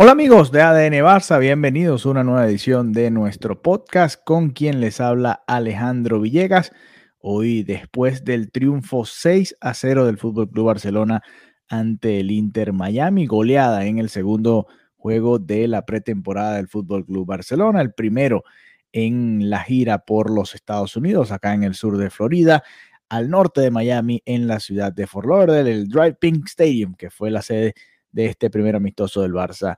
[0.00, 4.80] Hola amigos de ADN Barça, bienvenidos a una nueva edición de nuestro podcast con quien
[4.80, 6.70] les habla Alejandro Villegas.
[7.18, 11.20] Hoy después del triunfo 6 a 0 del Fútbol Club Barcelona
[11.68, 17.26] ante el Inter Miami, goleada en el segundo juego de la pretemporada del Fútbol Club
[17.26, 18.44] Barcelona, el primero
[18.92, 22.62] en la gira por los Estados Unidos, acá en el sur de Florida,
[23.08, 27.10] al norte de Miami, en la ciudad de Fort Lauderdale, el Drive Pink Stadium, que
[27.10, 27.74] fue la sede
[28.12, 29.76] de este primer amistoso del Barça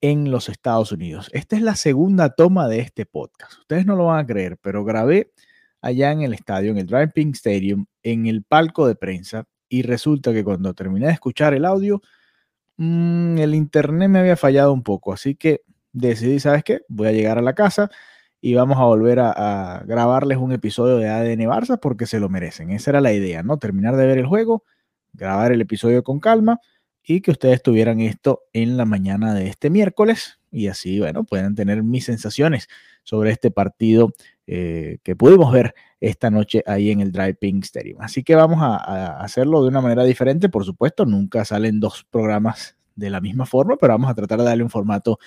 [0.00, 1.28] en los Estados Unidos.
[1.32, 3.58] Esta es la segunda toma de este podcast.
[3.58, 5.32] Ustedes no lo van a creer, pero grabé
[5.80, 9.82] allá en el estadio, en el Drive Pink Stadium, en el palco de prensa, y
[9.82, 12.00] resulta que cuando terminé de escuchar el audio,
[12.76, 15.62] mmm, el internet me había fallado un poco, así que
[15.92, 16.82] decidí, ¿sabes qué?
[16.88, 17.90] Voy a llegar a la casa
[18.40, 19.32] y vamos a volver a,
[19.78, 22.70] a grabarles un episodio de ADN Barça porque se lo merecen.
[22.70, 23.58] Esa era la idea, ¿no?
[23.58, 24.64] Terminar de ver el juego,
[25.12, 26.60] grabar el episodio con calma
[27.08, 31.54] y que ustedes tuvieran esto en la mañana de este miércoles y así, bueno, puedan
[31.54, 32.68] tener mis sensaciones
[33.02, 34.12] sobre este partido
[34.46, 38.02] eh, que pudimos ver esta noche ahí en el Drive Pink Stadium.
[38.02, 42.04] Así que vamos a, a, hacerlo de una manera diferente, por supuesto, nunca salen dos
[42.10, 45.18] programas de la misma forma, pero vamos a tratar de darle un formato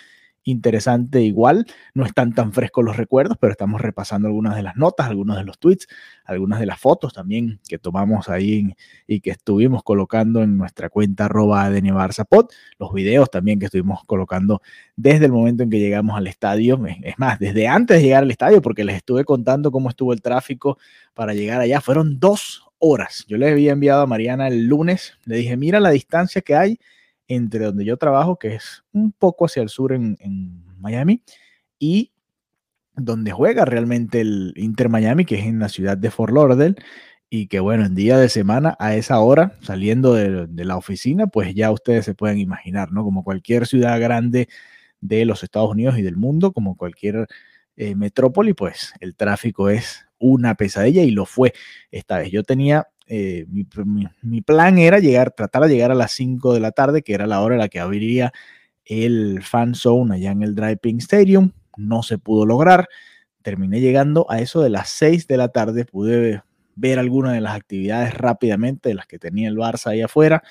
[0.44, 1.66] interesante igual.
[1.94, 5.44] No están tan frescos los recuerdos, pero estamos repasando algunas de las notas, algunos de
[5.44, 5.88] los tweets,
[6.26, 8.74] algunas de las fotos también que tomamos ahí
[9.08, 12.48] y que estuvimos colocando en nuestra cuenta arroba de Barzapod,
[12.80, 14.62] los videos también que estuvimos colocando
[14.96, 18.32] desde el momento en que llegamos al estadio, es más, desde antes de llegar al
[18.32, 20.78] estadio, porque les estuve contando cómo estuvo el tráfico
[21.14, 23.26] para llegar allá, fueron dos horas.
[23.28, 26.80] Yo le había enviado a Mariana el lunes, le dije, mira la distancia que hay
[27.36, 30.18] entre donde yo trabajo, que es un poco hacia el sur en,
[30.80, 31.22] Miami,
[31.80, 32.12] y
[32.96, 36.76] donde juega realmente el Inter Miami, que es en la ciudad de Fort Lauderdale,
[37.30, 41.28] y que bueno, en día de semana, a esa hora, saliendo de, de, la oficina,
[41.28, 43.04] pues ya ustedes se pueden imaginar, ¿no?
[43.04, 44.50] Como cualquier ciudad grande
[45.00, 47.28] de los Estados Unidos y del mundo, como cualquier
[47.78, 51.54] eh, metrópoli, pues el tráfico es una pesadilla y lo fue
[51.90, 52.32] esta vez.
[52.32, 56.54] Yo tenía eh, mi, mi, mi, plan era llegar, tratar de llegar a las 5
[56.54, 58.32] de la tarde, que era la hora en la que abriría
[58.86, 61.52] el fan zone allá en el Drive Stadium.
[61.76, 62.88] No se pudo lograr.
[63.42, 65.84] Terminé llegando a eso de las 6 de la tarde.
[65.84, 66.42] Pude
[66.76, 70.42] ver algunas de las actividades rápidamente de las que tenía el Barça ahí afuera.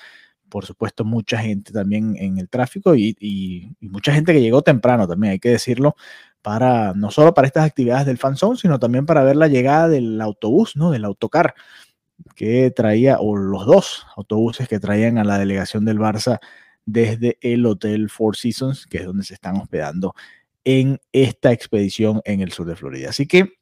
[0.47, 4.61] Por supuesto, mucha gente también en el tráfico y, y, y mucha gente que llegó
[4.61, 5.95] temprano también, hay que decirlo,
[6.43, 9.89] para no solo para estas actividades del fan zone, sino también para ver la llegada
[9.89, 10.91] del autobús, ¿no?
[10.91, 11.55] Del autocar
[12.35, 16.39] que traía, o los dos autobuses que traían a la delegación del Barça
[16.85, 20.13] desde el Hotel Four Seasons, que es donde se están hospedando
[20.63, 23.09] en esta expedición en el sur de Florida.
[23.09, 23.53] Así que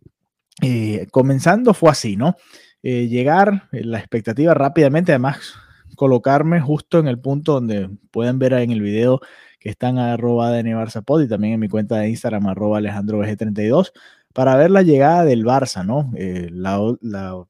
[0.61, 2.35] eh, comenzando fue así, ¿no?
[2.83, 5.53] Eh, llegar, eh, la expectativa rápidamente, además
[5.95, 9.19] colocarme justo en el punto donde pueden ver en el video
[9.59, 13.91] que están arroba de Pod y también en mi cuenta de Instagram arroba alejandrovg32
[14.33, 16.11] para ver la llegada del Barça, ¿no?
[16.15, 16.79] Eh, la,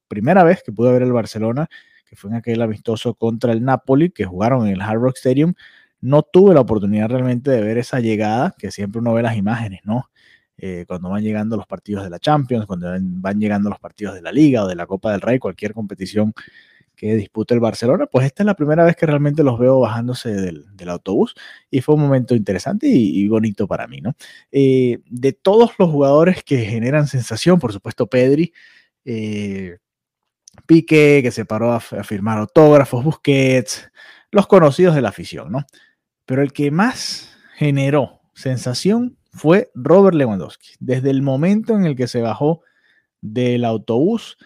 [0.08, 1.68] primera vez que pude ver el Barcelona,
[2.06, 5.54] que fue en aquel amistoso contra el Napoli, que jugaron en el Hard Rock Stadium,
[6.00, 9.80] no tuve la oportunidad realmente de ver esa llegada, que siempre uno ve las imágenes,
[9.84, 10.10] ¿no?
[10.56, 14.22] Eh, cuando van llegando los partidos de la Champions, cuando van llegando los partidos de
[14.22, 16.34] la Liga o de la Copa del Rey, cualquier competición
[17.00, 20.34] que disputa el Barcelona, pues esta es la primera vez que realmente los veo bajándose
[20.34, 21.34] del, autobús
[21.70, 24.14] y fue un momento interesante y, y bonito para mí, ¿no?
[24.52, 28.52] Eh, de todos los jugadores que generan sensación, por supuesto Pedri,
[29.06, 29.78] eh,
[30.66, 33.90] Pique, que se paró a, a, firmar autógrafos, Busquets,
[34.30, 35.64] los conocidos de la afición, ¿no?
[36.26, 40.72] Pero el que más generó sensación fue Robert Lewandowski.
[40.80, 42.60] Desde el momento en el que se bajó
[43.22, 44.36] del autobús,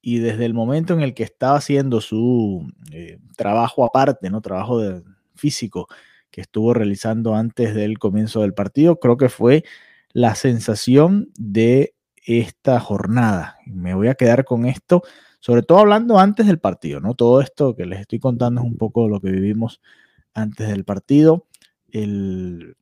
[0.00, 4.40] y desde el momento en el que estaba haciendo su eh, trabajo aparte, ¿no?
[4.40, 4.80] Trabajo
[5.34, 5.88] físico
[6.30, 9.64] que estuvo realizando antes del comienzo del partido, creo que fue
[10.12, 13.58] la sensación de esta jornada.
[13.66, 15.02] Me voy a quedar con esto,
[15.40, 17.14] sobre todo hablando antes del partido, ¿no?
[17.14, 19.80] Todo esto que les estoy contando es un poco lo que vivimos
[20.34, 21.46] antes del partido.
[21.90, 22.74] El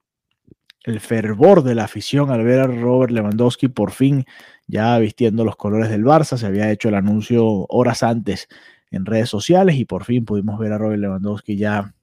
[1.00, 4.24] fervor de la afición al ver a Robert Lewandowski por fin
[4.66, 6.36] ya vistiendo los colores del Barça.
[6.36, 8.48] Se había hecho el anuncio horas antes
[8.90, 11.94] en redes sociales y por fin pudimos ver a Robert Lewandowski ya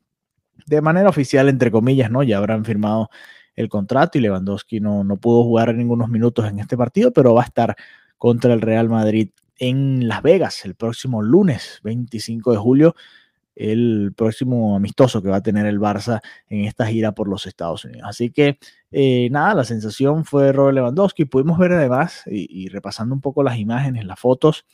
[0.66, 2.24] de manera oficial, entre comillas, ¿no?
[2.24, 3.10] Ya habrán firmado
[3.56, 7.42] el contrato y Lewandowski no, no pudo jugar ningunos minutos en este partido, pero va
[7.42, 7.76] a estar
[8.18, 12.96] contra el Real Madrid en Las Vegas el próximo lunes 25 de julio
[13.56, 17.86] el próximo amistoso que va a tener el Barça en esta gira por los Estados
[17.86, 18.08] Unidos.
[18.10, 18.58] Así que
[18.92, 21.26] eh, nada, la sensación fue Robert Lewandowski.
[21.26, 24.66] Pudimos ver además, y, repasando un poco las imágenes, las fotos,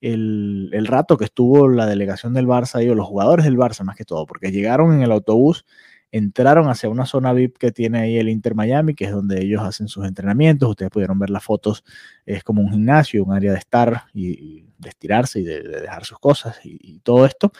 [0.00, 4.04] el, rato que estuvo la delegación del Barça y los jugadores del Barça más que
[4.04, 5.64] todo, porque llegaron en el autobús,
[6.12, 9.62] entraron hacia una zona VIP que tiene ahí el Inter Miami, que es donde ellos
[9.62, 10.70] hacen sus entrenamientos.
[10.70, 11.84] Ustedes pudieron ver las fotos,
[12.24, 16.18] es como un gimnasio, un área de estar y, de estirarse y de, dejar sus
[16.18, 17.50] cosas y todo esto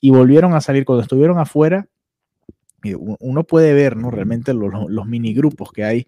[0.00, 0.84] y volvieron a salir.
[0.84, 1.86] Cuando estuvieron afuera,
[2.84, 4.10] eh, uno puede ver ¿no?
[4.10, 6.06] realmente los, los mini grupos que hay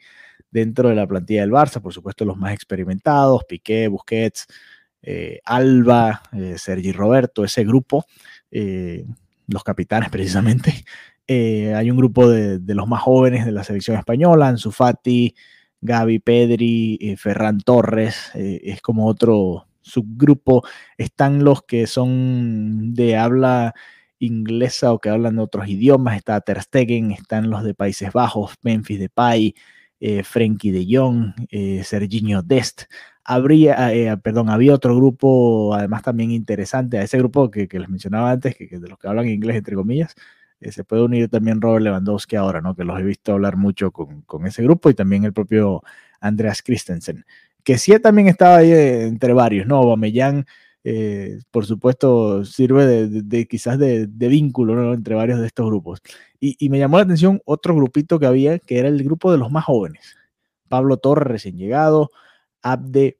[0.50, 4.46] dentro de la plantilla del Barça, por supuesto los más experimentados, Piqué, Busquets,
[5.02, 8.04] eh, Alba, eh, Sergi Roberto, ese grupo,
[8.50, 10.84] los capitanes precisamente.
[11.28, 15.34] hay un grupo de, de, los más jóvenes de la selección española, Ansu Fati,
[15.80, 20.64] Gaby Pedri, Ferran Torres, es como otro, subgrupo
[20.96, 23.74] están los que son de habla
[24.18, 29.00] inglesa o que hablan otros idiomas, está Ter Stegen, están los de Países Bajos, Memphis
[29.00, 29.54] Depay,
[30.00, 31.84] eh, Frenkie de Jong, eh,
[32.44, 32.82] Dest.
[33.24, 38.32] Habría, eh, perdón, había otro grupo, además también interesante, a ese grupo que, les mencionaba
[38.32, 40.14] antes, que, de los que hablan inglés, entre comillas,
[40.60, 42.74] eh, se puede unir también Robert Lewandowski ahora, ¿no?
[42.74, 45.82] Que los he visto hablar mucho con, con ese grupo y también el propio
[46.20, 47.24] Andreas Christensen
[47.64, 49.86] que sí también estaba ahí eh, entre varios, ¿no?
[49.86, 50.46] Bamellán,
[50.84, 54.94] eh, por supuesto, sirve de, quizás de, vínculo ¿no?
[54.94, 56.00] entre varios de estos grupos.
[56.40, 59.50] Y, me llamó la atención otro grupito que había, que era el grupo de los
[59.50, 60.16] más jóvenes.
[60.68, 62.10] Pablo Torres, recién llegado,
[62.62, 63.18] Abde,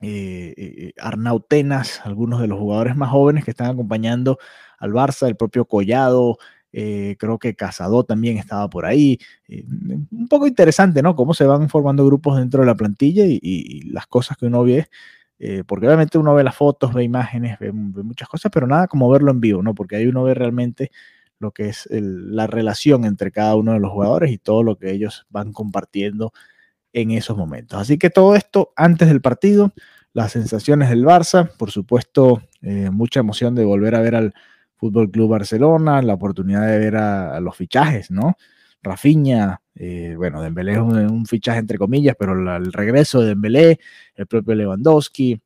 [0.00, 4.38] eh, Arnautenas, algunos de los jugadores más jóvenes que están acompañando
[4.78, 6.38] al Barça, el propio Collado,
[6.80, 9.18] eh, creo que Casado también estaba por ahí.
[9.48, 11.16] Eh, un poco interesante, ¿no?
[11.16, 14.88] Cómo se van formando grupos dentro de la plantilla y, las cosas que uno ve.
[15.40, 19.10] Eh, porque obviamente uno ve las fotos, ve imágenes, ve, muchas cosas, pero nada como
[19.10, 19.74] verlo en vivo, ¿no?
[19.74, 20.92] Porque ahí uno ve realmente
[21.40, 24.92] lo que es la relación entre cada uno de los jugadores y todo lo que
[24.92, 26.32] ellos van compartiendo
[26.92, 27.80] en esos momentos.
[27.80, 29.72] Así que todo esto antes del partido,
[30.12, 32.40] las sensaciones del Barça, por supuesto,
[32.92, 34.34] mucha emoción de volver a ver al,
[34.78, 38.36] Fútbol Club Barcelona, la oportunidad de ver a, los fichajes, ¿no?
[38.80, 43.80] Rafinha, eh, bueno, Dembélé es un, fichaje entre comillas, pero el regreso de Dembélé,
[44.14, 45.40] el propio Lewandowski,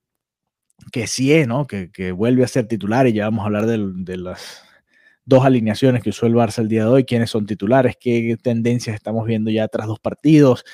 [0.90, 1.66] que sí, ¿no?
[1.66, 4.62] Que, vuelve a ser titular y ya vamos a hablar de, las
[5.24, 8.94] dos alineaciones que usó el Barça el día de hoy, quiénes son titulares, qué tendencias
[8.94, 10.64] estamos viendo ya tras dos partidos,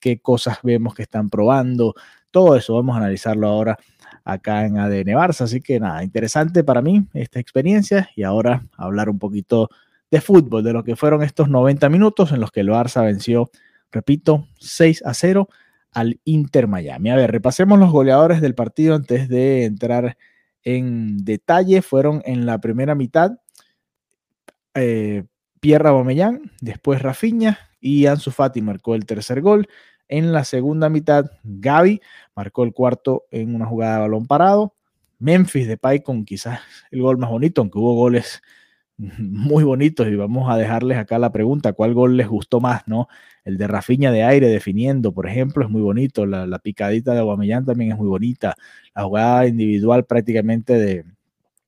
[0.00, 1.94] qué cosas vemos que están probando,
[2.30, 3.78] todo eso vamos a analizarlo ahora
[4.28, 5.42] acá en ADN Barça.
[5.42, 9.70] Así que nada, interesante para mí esta experiencia y ahora hablar un poquito
[10.10, 13.50] de fútbol, de lo que fueron estos 90 minutos en los que el Barça venció,
[13.90, 15.48] repito, 6 a 0
[15.92, 17.10] al Inter Miami.
[17.10, 20.18] A ver, repasemos los goleadores del partido antes de entrar
[20.62, 21.80] en detalle.
[21.80, 23.38] Fueron en la primera mitad
[24.74, 25.24] eh,
[25.60, 25.90] Pierre
[26.60, 29.68] después Rafinha y Ansu Fati marcó el tercer gol.
[30.08, 32.00] En la segunda mitad, Gaby
[32.34, 34.74] marcó el cuarto en una jugada de balón parado.
[35.18, 36.60] Memphis de Depay con quizás
[36.90, 38.40] el gol más bonito, aunque hubo goles
[38.98, 43.08] muy bonitos y vamos a dejarles acá la pregunta, ¿cuál gol les gustó más, no?
[43.44, 47.64] El de Rafiña de aire definiendo, por ejemplo, es muy bonito, la, picadita de Aguamellán
[47.64, 48.56] también es muy bonita,
[48.94, 51.04] la jugada individual prácticamente de,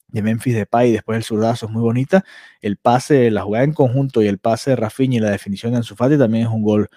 [0.08, 2.24] de Memphis después el zurdazo es muy bonita,
[2.60, 5.78] el pase, la jugada en conjunto y el pase de Rafinha y la definición de
[5.78, 6.88] Ansu también es un gol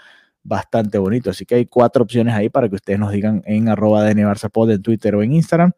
[0.44, 1.30] bastante bonito.
[1.30, 4.82] Así que hay cuatro opciones ahí para que ustedes nos digan en arroba de en
[4.82, 5.72] Twitter o en Instagram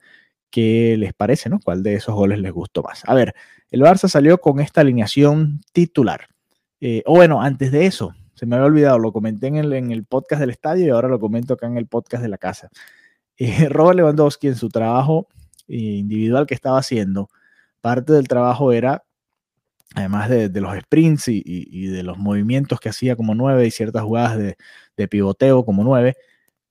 [0.50, 1.60] qué les parece, ¿no?
[1.64, 3.04] ¿Cuál de esos goles les gustó más?
[3.06, 3.36] A ver,
[3.72, 6.28] el Barça salió con esta alineación titular.
[6.80, 9.92] Eh, o bueno, antes de eso, se me había olvidado, lo comenté en el, en
[9.92, 12.70] el, podcast del estadio y ahora lo comento acá en el podcast de la casa.
[13.38, 15.28] Eh, Robert Lewandowski en su trabajo
[15.68, 17.30] eh, individual que estaba haciendo,
[17.82, 19.04] parte del trabajo era
[19.94, 24.38] además de, los sprints y, de los movimientos que hacía como nueve y ciertas jugadas
[24.38, 26.16] de, pivoteo como nueve,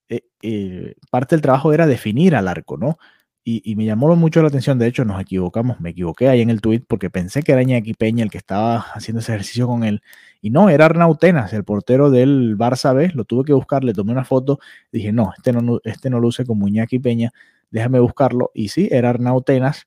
[0.09, 2.99] eh, eh, parte del trabajo era definir al arco, ¿no?
[3.47, 6.63] Y, me llamó mucho la atención, de hecho nos equivocamos, me equivoqué ahí en el
[6.63, 10.01] tweet porque pensé que era Iñaki Peña el que estaba haciendo ese ejercicio con él,
[10.41, 13.93] y no, era Arnau Tenas, el portero del Barça B, lo tuve que buscar, le
[13.93, 14.61] tomé una foto,
[14.93, 17.33] dije, no, este no, este no luce como Iñaki Peña,
[17.71, 19.87] déjame buscarlo, y sí, era Arnau Tenas,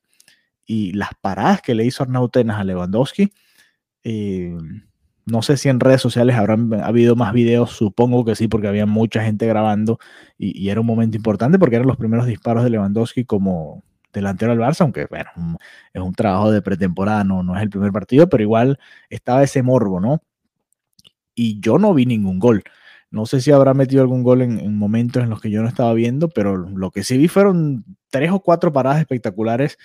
[0.68, 3.32] y las paradas que le hizo Arnautenas a Lewandowski,
[4.04, 4.56] eh,
[5.26, 8.86] No sé si en redes sociales habrán habido más videos, supongo que sí, porque había
[8.86, 9.98] mucha gente grabando
[10.38, 13.82] y, era un momento importante porque eran los primeros disparos de Lewandowski como,
[14.12, 15.30] delantero del Barça, aunque bueno,
[15.92, 18.78] es un trabajo de pretemporada, no, no es el primer partido, pero igual
[19.10, 20.22] estaba ese morbo, ¿no?
[21.34, 22.62] Y yo no vi ningún gol.
[23.10, 25.94] No sé si habrá metido algún gol en, momentos en los que yo no estaba
[25.94, 29.78] viendo, pero lo que sí vi fueron tres o cuatro paradas espectaculares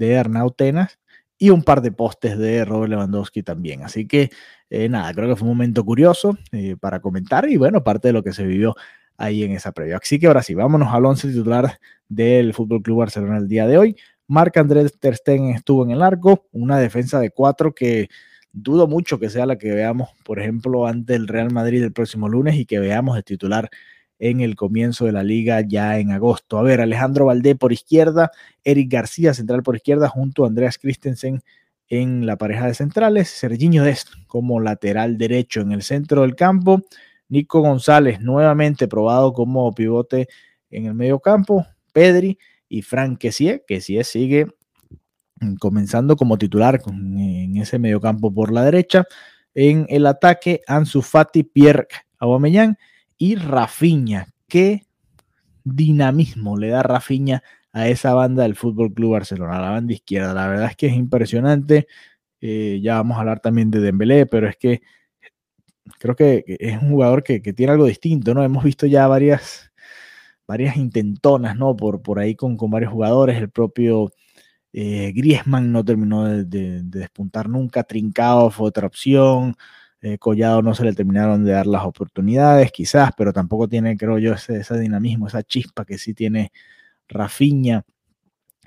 [0.00, 0.98] de Arnau Tenas
[1.38, 3.82] y un par de postes de Robert Lewandowski también.
[3.82, 4.30] Así que
[4.70, 8.12] eh, nada, creo que fue un momento curioso eh, para comentar y bueno, parte de
[8.12, 8.74] lo que se vivió
[9.18, 9.98] ahí en esa previa.
[10.02, 11.78] Así que ahora sí, vámonos al once titular
[12.08, 13.96] del Fútbol Club Barcelona el día de hoy.
[14.26, 15.18] Marc Andrés Ter
[15.54, 18.08] estuvo en el arco, una defensa de cuatro que
[18.52, 22.28] dudo mucho que sea la que veamos, por ejemplo, ante el Real Madrid el próximo
[22.28, 23.70] lunes y que veamos de titular
[24.20, 26.58] en el comienzo de la liga ya en agosto.
[26.58, 28.30] A ver, Alejandro Valdé por izquierda,
[28.62, 31.42] Eric García central por izquierda junto a Andreas Christensen
[31.88, 36.82] en la pareja de centrales, Serginho Dest como lateral derecho en el centro del campo,
[37.28, 40.28] Nico González, nuevamente probado como pivote
[40.70, 41.66] en el medio campo.
[41.92, 44.46] Pedri y Frank Kessie, que sigue
[45.58, 49.04] comenzando como titular en ese medio campo por la derecha.
[49.54, 52.76] En el ataque, Ansu Fati, Pierre Aubameyang
[53.20, 54.28] y Rafinha.
[54.48, 54.86] Qué
[55.62, 60.34] dinamismo le da Rafinha a esa banda del Fútbol Club Barcelona, la banda izquierda.
[60.34, 61.86] La verdad es que es impresionante.
[62.40, 64.80] Eh, ya vamos a hablar también de Dembélé, pero es que
[65.98, 68.42] creo que es un jugador que, tiene algo distinto, ¿no?
[68.42, 69.70] Hemos visto ya varias,
[70.46, 71.76] varias intentonas, ¿no?
[71.76, 74.12] Por, por ahí con, con varios jugadores, el propio
[74.72, 79.56] eh, Griezmann no terminó de, despuntar nunca, Trincao fue otra opción,
[80.02, 84.18] eh, Collado no se le terminaron de dar las oportunidades, quizás, pero tampoco tiene, creo
[84.18, 86.52] yo, ese, dinamismo, esa chispa que sí tiene
[87.08, 87.84] Rafinha.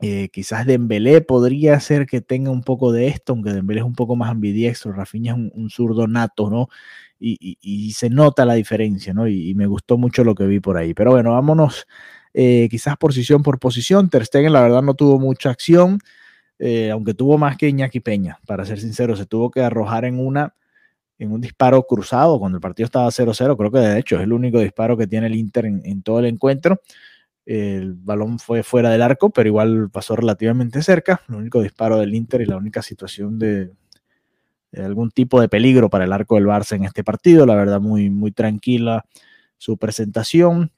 [0.01, 3.95] Eh, quizás Dembélé podría ser que tenga un poco de esto, aunque Dembélé es un
[3.95, 6.67] poco más ambidiestro, Rafinha es un, un zurdo nato, ¿no?
[7.23, 9.27] y, se nota la diferencia, ¿no?
[9.27, 10.93] Y, me gustó mucho lo que vi por ahí.
[10.93, 11.87] Pero bueno, vámonos
[12.33, 14.09] eh, quizás posición por posición.
[14.09, 15.99] Ter Stegen, la verdad, no tuvo mucha acción,
[16.59, 20.19] eh, aunque tuvo más que Iñaki Peña, para ser sincero, se tuvo que arrojar en
[20.19, 20.55] una
[21.19, 23.57] en un disparo cruzado cuando el partido estaba 0-0.
[23.57, 26.25] Creo que de hecho es el único disparo que tiene el Inter en, todo el
[26.25, 26.81] encuentro.
[27.45, 31.21] El balón fue fuera del arco, pero igual pasó relativamente cerca.
[31.29, 33.71] El único disparo del Inter y la única situación de,
[34.75, 37.45] algún tipo de peligro para el arco del Barça en este partido.
[37.45, 39.05] La verdad, muy, muy tranquila
[39.57, 40.71] su presentación.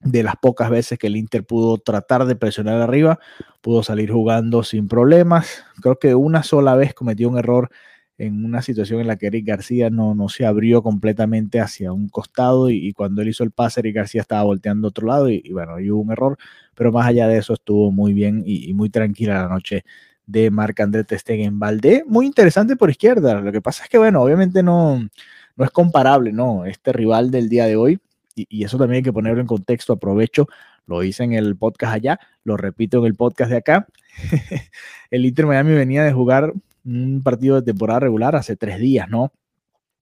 [0.00, 3.18] De las pocas veces que el Inter pudo tratar de presionar arriba,
[3.62, 5.64] pudo salir jugando sin problemas.
[5.80, 7.70] Creo que una sola vez cometió un error
[8.18, 12.08] en una situación en la que Eric García no, no se abrió completamente hacia un
[12.08, 15.80] costado y, cuando él hizo el pase, Eric García estaba volteando otro lado y, bueno,
[15.80, 16.38] y hubo un error,
[16.74, 19.84] pero más allá de eso estuvo muy bien y, y muy tranquila la noche
[20.26, 21.58] de Marc André Stegen.
[21.58, 23.40] Valdé, muy interesante por izquierda.
[23.40, 25.08] Lo que pasa es que, bueno, obviamente no,
[25.56, 26.64] no es comparable, ¿no?
[26.64, 28.00] Este rival del día de hoy,
[28.34, 30.48] y, eso también hay que ponerlo en contexto, aprovecho,
[30.86, 33.86] lo hice en el podcast allá, lo repito en el podcast de acá.
[35.10, 36.52] el Inter Miami venía de jugar
[36.84, 39.32] un partido de temporada regular hace tres días, ¿no?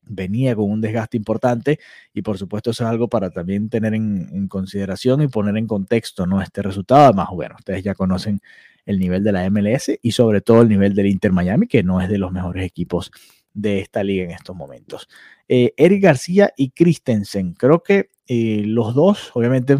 [0.04, 1.78] venía con un desgaste importante
[2.12, 6.26] y por supuesto eso es algo para también tener en, consideración y poner en contexto
[6.26, 6.42] ¿no?
[6.42, 7.04] este resultado.
[7.04, 8.40] Además, bueno, ustedes ya conocen
[8.84, 12.00] el nivel de la MLS y sobre todo el nivel del Inter Miami, que no
[12.00, 13.12] es de los mejores equipos
[13.54, 15.08] de esta liga en estos momentos.
[15.48, 19.76] Eh, Eric García y Christensen, creo que eh, los dos, obviamente,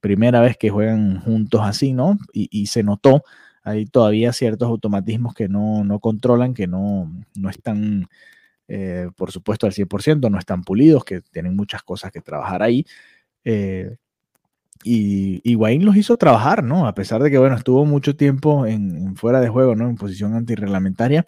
[0.00, 2.18] primera vez que juegan juntos así, ¿no?
[2.32, 3.24] Y, se notó,
[3.68, 8.08] hay todavía ciertos automatismos que no, no controlan, que no, no están,
[8.68, 12.86] eh, por supuesto, al 100%, no están pulidos, que tienen muchas cosas que trabajar ahí.
[14.84, 16.86] Y, y Wayne los hizo trabajar, ¿no?
[16.86, 18.64] A pesar de que, bueno, estuvo mucho tiempo
[19.16, 19.88] fuera de juego, ¿no?
[19.88, 21.26] En posición antirreglamentaria.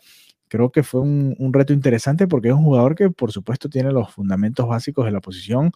[0.49, 4.13] Creo que fue un, reto interesante porque es un jugador que, por supuesto, tiene los
[4.13, 5.73] fundamentos básicos de la posición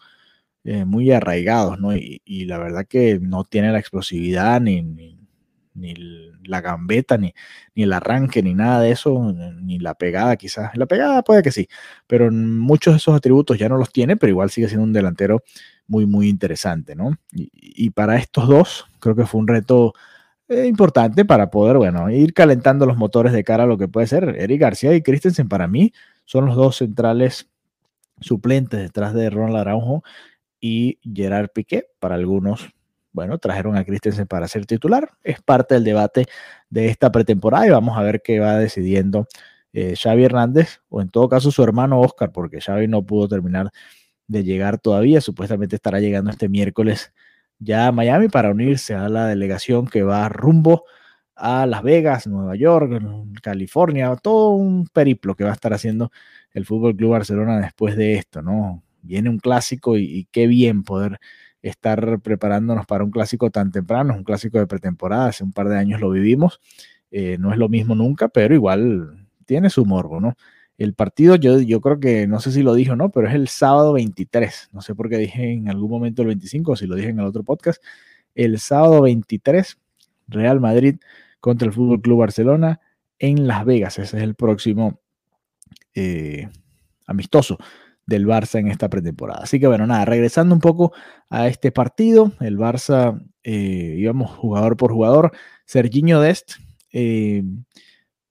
[0.65, 1.97] eh, muy arraigados, ¿no?
[1.97, 5.19] Y, la verdad que no tiene la explosividad ni,
[5.75, 7.35] la gambeta, ni,
[7.75, 10.77] ni el arranque, ni nada de eso, ni la pegada quizás.
[10.77, 11.69] La pegada puede que sí,
[12.07, 15.43] pero muchos de esos atributos ya no los tiene, pero igual sigue siendo un delantero
[15.87, 17.17] muy, muy interesante, ¿no?
[17.33, 19.95] Y, para estos dos, creo que fue un reto
[20.49, 24.07] eh, importante para poder, bueno, ir calentando los motores de cara a lo que puede
[24.07, 24.37] ser.
[24.39, 25.93] Eric García y Christensen, para mí,
[26.25, 27.51] son los dos centrales
[28.21, 30.03] suplentes detrás de Ronald Araujo
[30.61, 31.89] y Gerard Piqué.
[31.99, 32.74] Para algunos,
[33.15, 35.13] bueno, trajeron a Christensen para ser titular.
[35.23, 36.27] Es parte del debate
[36.69, 39.27] de esta pretemporada y vamos a ver qué va decidiendo
[39.73, 43.71] eh, Xavi Hernández o en todo caso su hermano Oscar, porque Xavi no pudo terminar
[44.27, 45.21] de llegar todavía.
[45.21, 47.15] Supuestamente estará llegando este miércoles
[47.61, 50.85] ya a Miami para unirse a la delegación que va rumbo
[51.37, 53.01] a Las Vegas, Nueva York,
[53.43, 56.11] California, todo un periplo que va a estar haciendo
[56.53, 58.83] el Fútbol Club Barcelona después de esto, ¿no?
[59.03, 61.19] Viene un clásico y, qué bien poder
[61.69, 65.69] estar preparándonos para un clásico tan temprano, es un clásico de pretemporada, hace un par
[65.69, 66.61] de años lo vivimos,
[67.11, 70.37] eh, no es lo mismo nunca, pero igual tiene su morbo, ¿no?
[70.77, 73.35] El partido, yo, yo creo que, no sé si lo dije o no, pero es
[73.35, 74.71] el sábado 23.
[74.73, 77.21] No sé por qué dije en algún momento el 25, o si lo dije en
[77.21, 77.83] el otro podcast.
[78.35, 79.79] El sábado 23,
[80.27, 80.97] Real Madrid
[81.39, 82.81] contra el Fútbol Club Barcelona
[83.21, 84.01] en Las Vegas.
[84.01, 85.01] Ese es el próximo
[85.95, 86.49] eh,
[87.07, 87.57] amistoso
[88.07, 89.43] del Barça en esta pretemporada.
[89.43, 90.93] Así que bueno, nada, regresando un poco
[91.31, 95.33] a este partido, el Barça eh, íbamos jugador por jugador.
[95.67, 96.55] Serginho Dest.
[96.93, 97.43] Eh,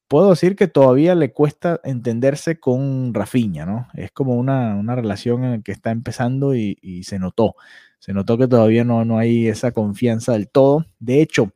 [0.07, 3.87] puedo decir que todavía le cuesta entenderse con Rafinha, ¿no?
[3.93, 7.55] Es como una, relación en la que está empezando y, se notó.
[7.99, 10.85] Se notó que todavía no, no hay esa confianza del todo.
[10.99, 11.53] De hecho,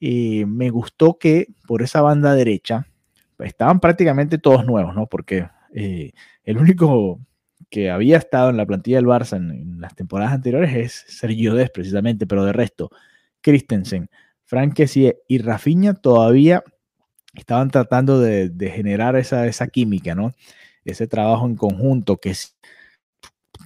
[0.00, 2.86] eh, me gustó que por esa banda derecha
[3.38, 5.06] estaban prácticamente todos nuevos, ¿no?
[5.06, 7.20] Porque el único
[7.76, 11.68] que había estado en la plantilla del Barça en, las temporadas anteriores es Sergio Des,
[11.68, 12.90] precisamente, pero de resto,
[13.42, 14.08] Christensen,
[14.46, 14.80] Frank
[15.28, 16.64] y Rafinha todavía
[17.34, 20.32] estaban tratando de, generar esa, esa, química, ¿no?
[20.86, 22.56] Ese trabajo en conjunto que es,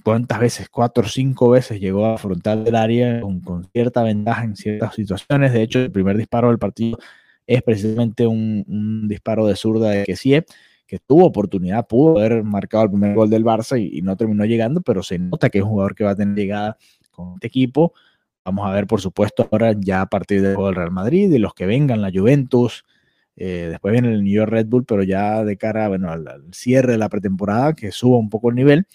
[0.03, 4.57] cuántas veces, cuatro o cinco veces llegó a afrontar el área con, cierta ventaja en
[4.57, 5.53] ciertas situaciones.
[5.53, 6.97] De hecho, el primer disparo del partido
[7.47, 10.43] es precisamente un, disparo de zurda de Kessie,
[10.91, 14.81] que tuvo oportunidad, pudo haber marcado el primer gol del Barça y, no terminó llegando,
[14.81, 16.77] pero se nota que es un jugador que va a tener llegada
[17.11, 17.93] con este equipo.
[18.43, 21.53] Vamos a ver, por supuesto, ahora ya a partir del del Real Madrid y los
[21.53, 22.83] que vengan, la Juventus,
[23.37, 26.91] eh, después viene el New York Red Bull, pero ya de cara bueno, al, cierre
[26.91, 28.85] de la pretemporada, que suba un poco el nivel,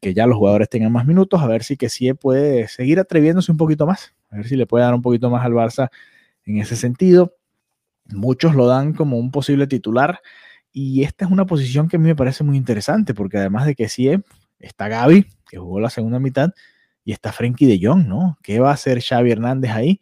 [0.00, 3.52] que ya los jugadores tengan más minutos, a ver si que sí puede seguir atreviéndose
[3.52, 5.88] un poquito más, a ver si le puede dar un poquito más al Barça
[6.46, 7.36] en ese sentido.
[8.06, 10.18] Muchos lo dan como un posible titular,
[10.72, 13.74] y esta es una posición que a mí me parece muy interesante, porque además de
[13.74, 14.10] que sí
[14.58, 16.50] está Gaby, que jugó la segunda mitad,
[17.04, 18.38] y está Frenkie de Jong, ¿no?
[18.42, 20.00] ¿Qué va a hacer Xavi Hernández ahí?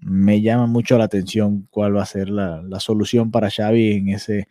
[0.00, 4.48] me llama mucho la atención cuál va a ser la, solución para Xavi en, ese,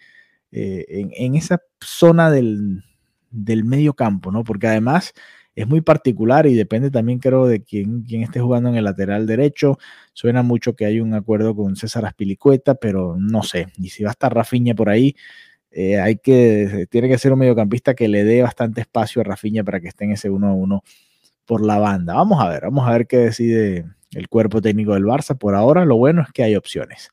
[0.52, 2.84] eh, en, esa zona del,
[3.32, 4.44] medio campo, ¿no?
[4.44, 5.14] Porque además
[5.56, 9.78] es muy particular y depende también, creo, de quién, esté jugando en el lateral derecho.
[10.14, 13.68] Suena mucho que hay un acuerdo con César Aspilicueta, pero no sé.
[13.78, 15.16] Y si va a estar Rafiña por ahí,
[15.72, 19.64] eh, hay que, tiene que ser un mediocampista que le dé bastante espacio a Rafiña
[19.64, 20.84] para que esté en ese 1 1
[21.46, 22.16] por la banda.
[22.16, 25.38] Vamos a ver, vamos a ver qué decide el cuerpo técnico del Barça.
[25.38, 27.12] Por ahora, lo bueno es que hay opciones.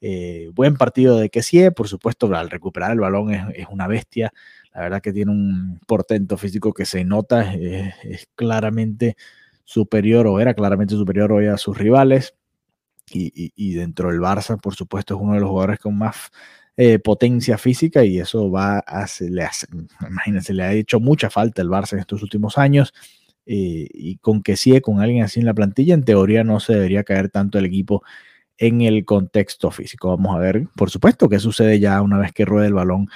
[0.00, 4.32] Eh, buen partido de Kessie, por supuesto, al recuperar el balón es, una bestia.
[4.74, 9.16] La verdad que tiene un portento físico que se nota, es, claramente
[9.64, 12.34] superior o era claramente superior hoy a sus rivales.
[13.10, 16.32] Y, dentro del Barça, por supuesto, es uno de los jugadores con más
[16.76, 19.46] eh, potencia física y eso va a, le
[20.08, 22.92] imagínense, le ha hecho mucha falta el Barça en estos últimos años.
[23.46, 26.72] Eh, y con que sigue con alguien así en la plantilla, en teoría no se
[26.72, 28.02] debería caer tanto el equipo
[28.58, 30.08] en el contexto físico.
[30.08, 33.08] Vamos a ver, por supuesto, qué sucede ya una vez que ruede el balón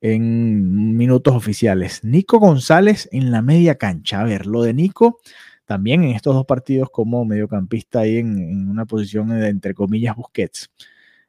[0.00, 2.04] en minutos oficiales.
[2.04, 4.20] Nico González en la media cancha.
[4.20, 5.20] A ver, lo de Nico
[5.68, 10.70] también en estos dos partidos como mediocampista ahí en, una posición de, entre comillas, Busquets.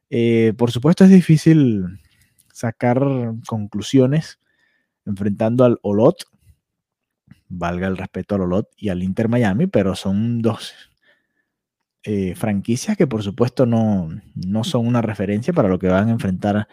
[0.09, 1.99] Eh, por supuesto es difícil
[2.53, 2.99] sacar
[3.45, 4.39] conclusiones
[5.05, 6.23] enfrentando al Olot,
[7.49, 10.73] valga el respeto al Olot y al Inter Miami, pero son dos
[12.03, 16.11] eh, franquicias que por supuesto no, no, son una referencia para lo que van a
[16.11, 16.69] enfrentar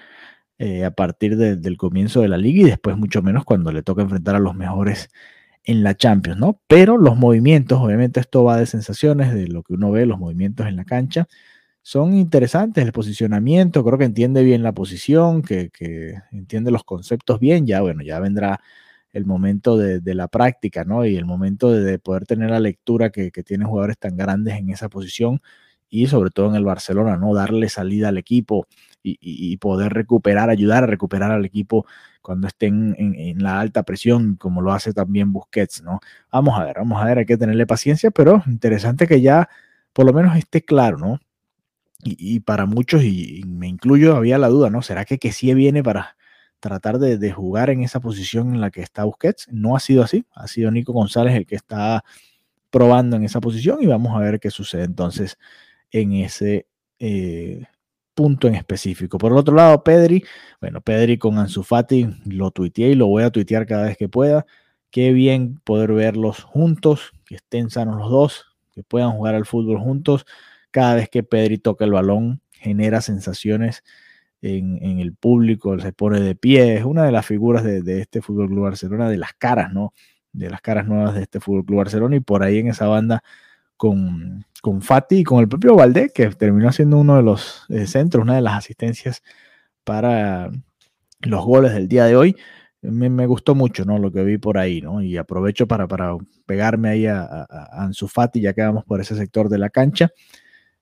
[0.58, 4.02] eh, a partir del comienzo de la liga y después mucho menos cuando le toca
[4.02, 5.10] enfrentar a los mejores
[5.64, 6.60] en la Champions, ¿no?
[6.68, 10.66] Pero los movimientos, obviamente esto va de sensaciones, de lo que uno ve, los movimientos
[10.66, 11.26] en la cancha,
[11.82, 15.70] son interesantes, el posicionamiento, creo que entiende bien la posición, que
[16.32, 18.60] entiende los conceptos bien, ya bueno, ya vendrá
[19.16, 21.06] el momento de, la práctica, ¿no?
[21.06, 24.90] Y el momento de, poder tener la lectura que, tienen jugadores tan grandes en esa
[24.90, 25.40] posición
[25.88, 27.34] y sobre todo en el Barcelona, ¿no?
[27.34, 28.66] Darle salida al equipo
[29.02, 31.86] y, poder recuperar, ayudar a recuperar al equipo
[32.22, 36.00] cuando estén en, la alta presión, como lo hace también Busquets, ¿no?
[36.32, 39.48] Vamos a ver, vamos a ver, hay que tenerle paciencia, pero interesante que ya
[39.92, 41.20] por lo menos esté claro, ¿no?
[42.02, 44.82] Y, para muchos, y, me incluyo, había la duda, ¿no?
[44.82, 46.16] ¿Será que sí viene para,
[46.60, 49.48] tratar de, jugar en esa posición en la que está Busquets.
[49.50, 52.04] No ha sido así, ha sido Nico González el que está
[52.70, 55.38] probando en esa posición y vamos a ver qué sucede entonces
[56.00, 56.66] en ese
[56.98, 57.64] eh,
[58.14, 59.18] punto en específico.
[59.18, 60.24] Por el otro lado, Pedri,
[60.60, 64.08] bueno, Pedri con Ansu Fati lo tuiteé y lo voy a tuitear cada vez que
[64.08, 64.46] pueda.
[64.90, 69.78] Qué bien poder verlos juntos, que estén sanos los dos, que puedan jugar al fútbol
[69.78, 70.26] juntos.
[70.70, 73.84] Cada vez que Pedri toca el balón, genera sensaciones
[74.42, 78.48] en, el público, se pone de pie, es una de las figuras de, este Fútbol
[78.48, 79.92] Club Barcelona, de las caras, ¿no?
[80.32, 83.22] De las caras nuevas de este Fútbol Club Barcelona y por ahí en esa banda
[83.76, 87.86] con, con Fati y con el propio Valdés, que terminó siendo uno de los eh,
[87.86, 89.22] centros, una de las asistencias
[89.84, 90.50] para
[91.20, 92.36] los goles del día de hoy.
[92.82, 93.98] Me, gustó mucho ¿no?
[93.98, 95.02] lo que vi por ahí, ¿no?
[95.02, 99.16] Y aprovecho para, para pegarme ahí a, a, Ansu Fati, ya que vamos por ese
[99.16, 100.10] sector de la cancha.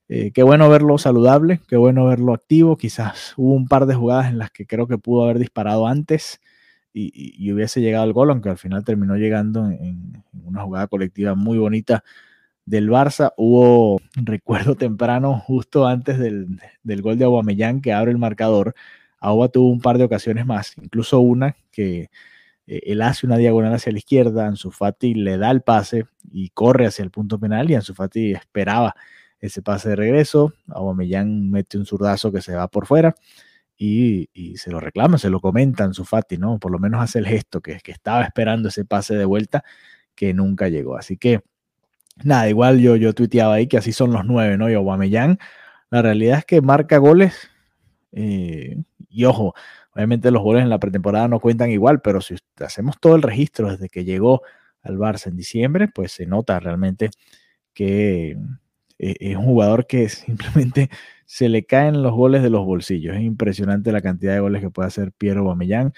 [0.09, 2.77] Eh, qué bueno verlo saludable, qué bueno verlo activo.
[2.77, 6.41] Quizás hubo un par de jugadas en las que creo que pudo haber disparado antes
[6.93, 11.59] y, hubiese llegado al gol, aunque al final terminó llegando en, una jugada colectiva muy
[11.59, 12.05] bonita
[12.67, 13.33] del Barça.
[13.37, 18.75] Hubo, recuerdo temprano, justo antes del, del gol de Aubameyang que abre el marcador.
[19.21, 22.11] Aubameyang tuvo un par de ocasiones más, incluso una que
[22.67, 26.51] eh, él hace una diagonal hacia la izquierda, Ansu Fati le da el pase y
[26.51, 28.95] corre hacia el punto penal y Ansu Fati esperaba
[29.41, 30.55] ese pase de regreso.
[30.69, 33.15] Aubameyang mete un zurdazo que se va por fuera
[33.77, 36.59] y, se lo reclama, se lo comenta Ansu Fati, ¿no?
[36.59, 39.65] Por lo menos hace el gesto que, que estaba esperando ese pase de vuelta
[40.15, 40.97] que nunca llegó.
[40.97, 41.43] Así que
[42.23, 44.71] nada, igual yo, yo tuiteaba ahí que así son los nueve, ¿no?
[44.71, 45.39] Y Aubameyang,
[45.91, 47.51] la realidad es que marca goles
[48.13, 48.77] eh,
[49.09, 49.55] y ojo,
[49.95, 53.71] obviamente los goles en la pretemporada no cuentan igual, pero si hacemos todo el registro
[53.71, 54.43] desde que llegó
[54.83, 57.11] al Barça en diciembre, pues se nota realmente
[57.73, 58.37] que
[58.99, 60.91] eh, es un jugador que simplemente
[61.27, 63.17] se le caen los goles de los bolsillos.
[63.17, 65.93] Es impresionante la cantidad de goles que puede hacer Piero Aubameyang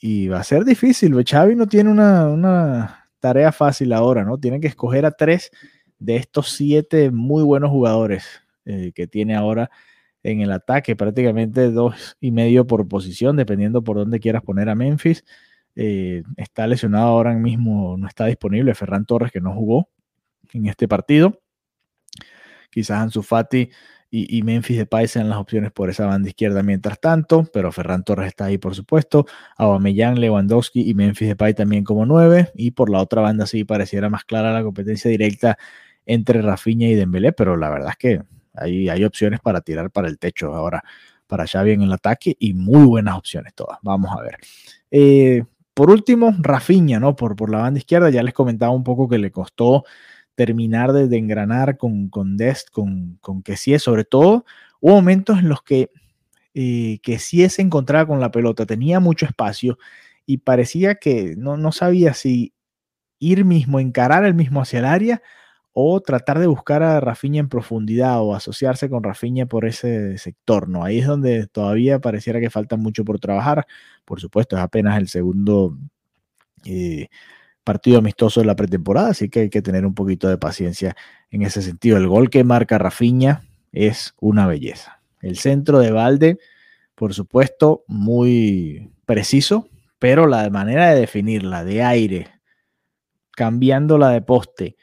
[0.00, 1.14] y va a ser difícil.
[1.24, 4.36] Xavi no tiene una, una tarea fácil ahora, ¿no?
[4.36, 5.52] Tiene que escoger a tres
[6.00, 8.26] de estos siete muy buenos jugadores
[8.64, 9.70] eh, que tiene ahora
[10.24, 14.74] en el ataque, prácticamente dos y medio por posición, dependiendo por dónde quieras poner a
[14.74, 15.24] Memphis.
[15.76, 19.88] Eh, está lesionado ahora mismo, no está disponible Ferran Torres, que no jugó
[20.52, 21.40] en este partido.
[22.70, 23.70] Quizás Ansu Fati
[24.14, 28.28] y, Memphis Depay sean las opciones por esa banda izquierda mientras tanto, pero Ferran Torres
[28.28, 29.24] está ahí, por supuesto.
[29.56, 32.50] Aubameyang, Lewandowski y Memphis Depay también como nueve.
[32.54, 35.56] Y por la otra banda sí pareciera más clara la competencia directa
[36.04, 38.22] entre Rafinha y Dembélé, pero la verdad es que
[38.52, 40.84] hay, hay opciones para tirar para el techo ahora
[41.26, 43.78] para Xavi en el ataque y muy buenas opciones todas.
[43.80, 44.36] Vamos a ver.
[44.90, 47.16] Eh, por último, Rafinha, ¿no?
[47.16, 49.84] Por, por la banda izquierda, ya les comentaba un poco que le costó
[50.34, 54.44] terminar de, engranar con, con Dest, con, con que sí sobre todo,
[54.80, 55.90] hubo momentos en los que,
[56.54, 59.78] eh, que sí se encontraba con la pelota, tenía mucho espacio
[60.26, 62.54] y parecía que no, no sabía si
[63.18, 65.22] ir mismo, encarar el mismo hacia el área
[65.72, 70.68] o tratar de buscar a Rafinha en profundidad o asociarse con Rafinha por ese sector,
[70.68, 70.84] ¿no?
[70.84, 73.66] Ahí es donde todavía pareciera que falta mucho por trabajar.
[74.04, 75.78] Por supuesto, es apenas el segundo
[76.66, 77.08] eh,
[77.64, 80.96] partido amistoso de la pretemporada, así que hay que tener un poquito de paciencia
[81.30, 81.96] en ese sentido.
[81.96, 85.00] El gol que marca Rafinha es una belleza.
[85.20, 86.38] El centro de Valde,
[86.94, 92.28] por supuesto, muy preciso, pero la manera de definirla de aire,
[93.30, 94.76] cambiándola de poste,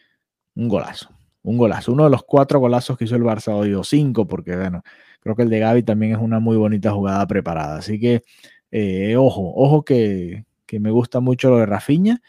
[0.56, 1.10] un golazo,
[1.44, 1.92] un golazo.
[1.92, 4.84] Uno de los cuatro golazos que hizo el Barça hoy, o cinco, porque bueno,
[5.20, 7.78] creo que el de Gaby también es una muy bonita jugada preparada.
[7.78, 8.24] Así que,
[8.72, 12.22] eh, ojo, ojo que, que, me gusta mucho lo de Rafinha.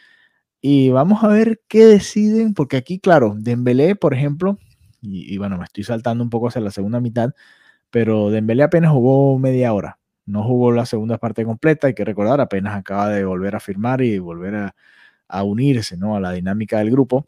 [0.60, 4.58] Y vamos a ver qué deciden, porque aquí, claro, Dembélé, por ejemplo,
[5.00, 7.32] y, y bueno, me estoy saltando un poco hacia la segunda mitad,
[7.90, 12.40] pero Dembélé apenas jugó media hora, no jugó la segunda parte completa, hay que recordar,
[12.40, 14.54] apenas acaba de volver a firmar y volver
[15.28, 16.16] a, unirse ¿no?
[16.16, 17.26] a la dinámica del grupo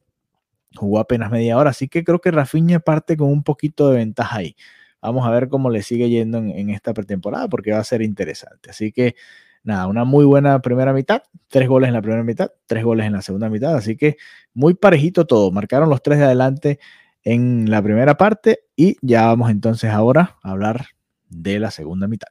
[0.77, 4.39] jugó apenas media hora, así que creo que Rafinha parte con un poquito de ventaja
[4.39, 4.57] ahí.
[5.01, 8.71] Vamos a ver cómo le sigue yendo en, esta pretemporada porque va a ser interesante.
[8.71, 9.17] Así que
[9.65, 13.13] nada, una muy buena primera mitad, tres goles en la primera mitad, tres goles en
[13.13, 14.17] la segunda mitad, así que
[14.55, 15.51] muy parejito todo.
[15.51, 16.79] Marcaron los tres de adelante
[17.23, 20.87] en la primera parte y ya vamos entonces ahora a hablar
[21.29, 22.29] de la segunda mitad.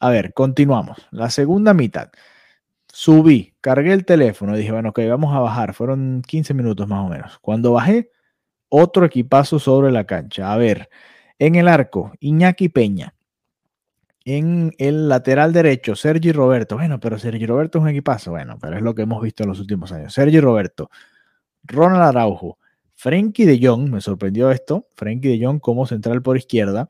[0.00, 0.98] A ver, continuamos.
[1.12, 2.10] La segunda mitad.
[2.88, 5.74] Subí, cargué el teléfono, dije, bueno, ok, vamos a bajar.
[5.74, 7.38] Fueron 15 minutos más o menos.
[7.38, 8.10] Cuando bajé,
[8.68, 10.52] otro equipazo sobre la cancha.
[10.52, 10.90] A ver,
[11.38, 13.14] en el arco, Iñaki Peña.
[14.24, 16.76] En el lateral derecho, Sergi Roberto.
[16.76, 18.30] Bueno, pero Sergi Roberto es un equipazo.
[18.30, 20.14] Bueno, pero es lo que hemos visto en los últimos años.
[20.14, 20.90] Sergi Roberto,
[21.64, 22.58] Ronald Araujo,
[22.94, 24.86] Frenkie de Jong, me sorprendió esto.
[24.94, 26.88] Frenkie de Jong como central por izquierda.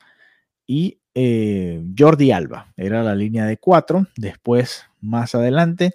[0.66, 2.72] Y eh, Jordi Alba.
[2.76, 4.06] Era la línea de cuatro.
[4.16, 5.94] Después, más adelante,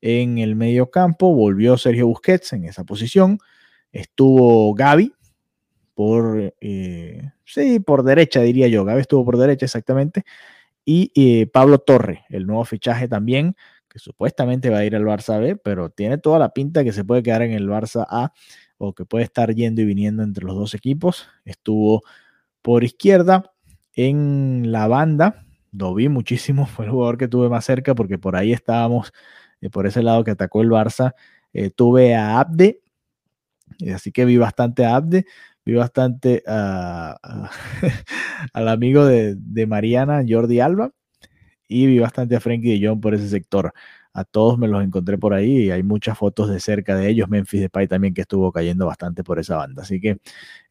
[0.00, 3.38] en el medio campo, volvió Sergio Busquets en esa posición.
[3.92, 5.12] Estuvo Gaby
[5.94, 8.84] por, eh, sí, por derecha, diría yo.
[8.84, 10.24] Gaby estuvo por derecha exactamente.
[10.86, 13.56] Y eh, Pablo Torre, el nuevo fichaje también,
[13.88, 17.04] que supuestamente va a ir al Barça B, pero tiene toda la pinta que se
[17.04, 18.32] puede quedar en el Barça A
[18.78, 21.28] o que puede estar yendo y viniendo entre los dos equipos.
[21.44, 22.02] Estuvo
[22.62, 23.52] por izquierda
[23.94, 28.36] En la banda, lo vi muchísimo, fue el jugador que tuve más cerca porque por
[28.36, 29.12] ahí estábamos,
[29.62, 31.14] eh, por ese lado que atacó el Barça.
[31.52, 32.82] Eh, tuve a Abde,
[33.94, 35.26] así que vi bastante a Abde,
[35.66, 37.18] vi bastante al
[38.68, 40.92] amigo de, Mariana, Jordi Alba,
[41.68, 43.74] y vi bastante a Frankie de Jong por ese sector
[44.16, 47.28] a todos me los encontré por ahí y hay muchas fotos de cerca de ellos.
[47.28, 49.82] Memphis Depay también que estuvo cayendo bastante por esa banda.
[49.82, 50.16] Así que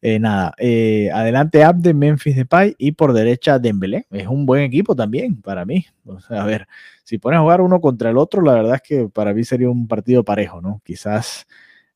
[0.02, 4.06] eh, nada, eh, adelante Abde, Memphis Depay y por derecha Dembélé.
[4.10, 5.86] Es un buen equipo también para mí.
[6.28, 6.66] a ver,
[7.04, 9.70] si pones a jugar uno contra el otro, la verdad es que para mí sería
[9.70, 10.80] un partido parejo, ¿no?
[10.84, 11.46] Quizás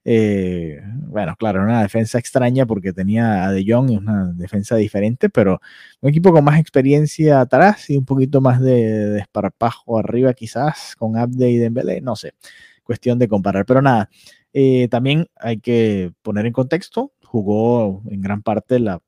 [0.04, 5.60] eh, bueno, claro, una defensa extraña porque tenía a De Jong, una defensa diferente, pero
[6.00, 11.16] un equipo con más experiencia atrás y un poquito más de, desparpajo arriba, quizás con
[11.16, 12.34] Abde y Dembélé, no sé,
[12.82, 13.66] cuestión de comparar.
[13.66, 14.08] Pero nada,
[14.52, 19.00] eh, también hay que poner en contexto, jugó en gran parte la,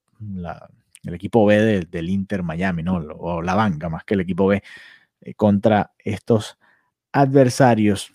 [1.05, 2.97] el equipo B del Inter Miami, ¿no?
[2.97, 4.63] O la banca más que el equipo B
[5.23, 6.59] eh, contra estos
[7.13, 8.15] adversarios.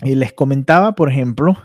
[0.00, 1.56] Y les comentaba, por ejemplo,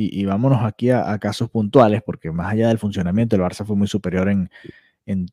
[0.00, 3.88] y, vámonos aquí a, casos puntuales, porque más allá del funcionamiento, el Barça fue muy
[3.88, 4.48] superior en,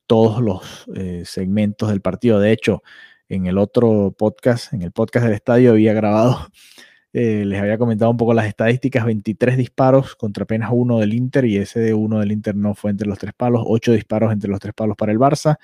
[0.07, 2.39] todos los eh, segmentos del partido.
[2.39, 2.81] De hecho,
[3.29, 6.47] en el otro podcast, en el podcast del estadio, había grabado,
[7.13, 11.45] eh, les había comentado un poco las estadísticas, 23 disparos contra apenas uno del Inter,
[11.45, 14.49] y ese de uno del Inter no fue entre los tres palos, 8 disparos entre
[14.49, 15.57] los tres palos para el Barça,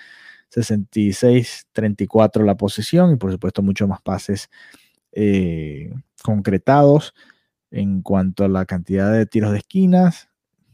[0.53, 4.49] 66-34 la posesión, y por supuesto mucho más pases
[5.13, 7.13] eh, concretados
[7.71, 10.29] en cuanto a la cantidad de tiros de esquinas,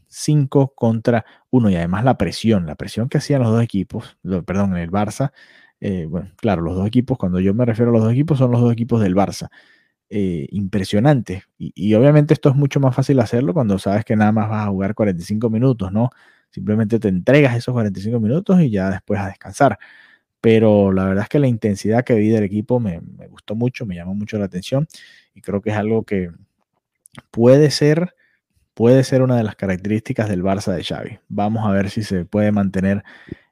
[0.08, 4.72] 5 contra 1 y además la presión, la presión que hacían los dos equipos, perdón,
[4.76, 5.32] en el Barça,
[5.80, 8.50] eh, bueno, claro, los dos equipos, cuando yo me refiero a los dos equipos, son
[8.50, 9.48] los dos equipos del Barça.
[10.10, 11.44] Eh, impresionante.
[11.58, 14.70] Y, obviamente esto es mucho más fácil hacerlo cuando sabes que nada más vas a
[14.70, 16.10] jugar 45 minutos, ¿no?
[16.50, 19.78] Simplemente te entregas esos 45 minutos y ya después a descansar.
[20.40, 23.96] Pero la verdad es que la intensidad que vi del equipo me gustó mucho, me
[23.96, 24.86] llamó mucho la atención
[25.34, 26.30] y creo que es algo que,
[27.30, 28.14] puede ser,
[28.74, 31.18] puede ser una de las características del Barça de Xavi.
[31.28, 33.04] Vamos a ver si se puede mantener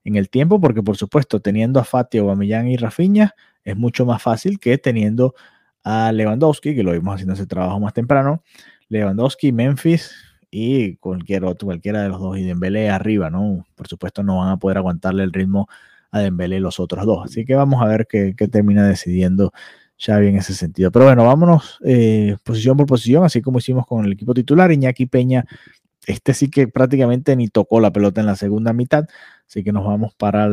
[0.04, 4.22] en el tiempo, porque por supuesto, teniendo a Fati, Aubameyang y Rafinha, es mucho más
[4.22, 5.34] fácil que teniendo
[5.82, 8.42] a Lewandowski, que lo vimos haciendo ese trabajo más temprano,
[8.88, 10.12] Lewandowski, Memphis
[10.50, 13.66] y cualquier otro, cualquiera de los dos, y Dembélé arriba, ¿no?
[13.74, 15.68] Por supuesto no van a poder aguantarle el ritmo
[16.10, 17.24] a Dembélé los otros dos.
[17.24, 19.52] Así que vamos a ver qué, qué termina decidiendo
[19.98, 20.90] Xavi en ese sentido.
[20.90, 24.70] Pero bueno, vámonos eh, posición por posición, así como hicimos con el equipo titular.
[24.70, 25.44] Iñaki Peña,
[26.06, 29.06] este sí que prácticamente ni tocó la pelota en la segunda mitad,
[29.46, 30.48] así que nos vamos para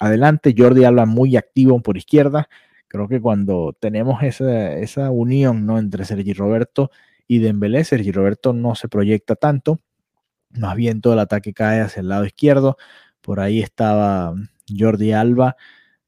[0.00, 0.54] adelante.
[0.56, 2.48] Jordi Alba muy activo por izquierda.
[2.88, 5.78] Creo que cuando tenemos esa, esa unión ¿no?
[5.78, 6.90] entre Sergi Roberto
[7.28, 9.78] y Dembélé, Sergi Roberto no se proyecta tanto,
[10.50, 12.76] más bien todo el ataque cae hacia el lado izquierdo.
[13.20, 14.34] Por ahí estaba
[14.76, 15.56] Jordi Alba